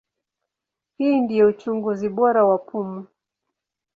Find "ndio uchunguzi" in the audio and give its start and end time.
1.21-2.09